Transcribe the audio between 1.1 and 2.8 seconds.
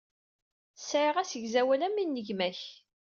asegzawal am win n gma-k.